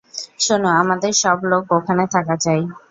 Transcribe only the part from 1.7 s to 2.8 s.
ওখানে থাকা চাই।